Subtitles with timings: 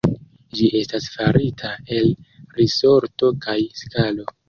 [0.59, 2.11] Ĝi estas farita el
[2.59, 4.31] risorto kaj skalo.